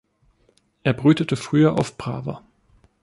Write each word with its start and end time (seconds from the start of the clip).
Er 0.81 0.93
brütete 0.93 1.35
früher 1.35 1.77
auf 1.77 1.95
Brava. 1.95 2.43